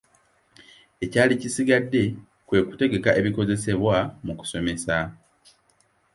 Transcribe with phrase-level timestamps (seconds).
[1.03, 2.03] Ekyali kisigadde
[2.47, 4.97] kwe kutegeka ebikozesebwa mu kusomesa.